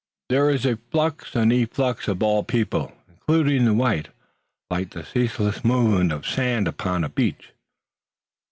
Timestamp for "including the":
3.07-3.73